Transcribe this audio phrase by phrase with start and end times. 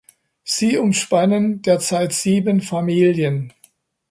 [0.43, 3.53] Sie umspannen derzeit sieben Familien.